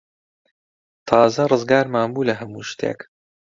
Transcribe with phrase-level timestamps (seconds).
[1.07, 2.99] تازە ڕزگارمان بوو لە هەموو شتێک.